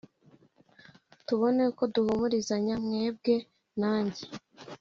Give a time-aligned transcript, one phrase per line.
[1.27, 3.35] tubone uko duhumurizanya mwebwe
[3.79, 4.23] nanjye